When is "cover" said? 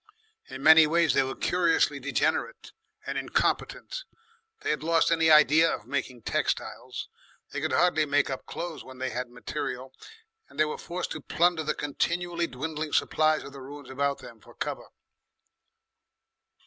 14.55-14.87